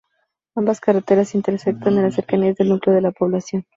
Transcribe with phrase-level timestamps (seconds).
[0.55, 3.67] Ambas carreteras intersecan en las cercanías del núcleo de población.